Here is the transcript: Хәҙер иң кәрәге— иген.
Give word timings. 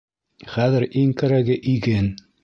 Хәҙер 0.53 0.85
иң 1.01 1.11
кәрәге— 1.21 1.57
иген. 1.75 2.09